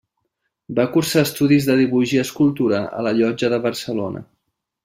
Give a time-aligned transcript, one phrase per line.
[0.79, 4.29] Va cursar estudis de dibuix i escultura a la Llotja de Barcelona.